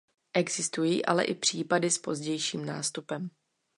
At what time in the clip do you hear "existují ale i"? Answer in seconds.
0.33-1.35